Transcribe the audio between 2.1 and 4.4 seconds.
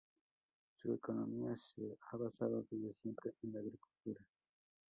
basado desde siempre en la agricultura.